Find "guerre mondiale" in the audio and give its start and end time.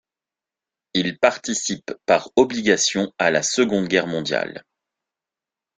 3.87-4.65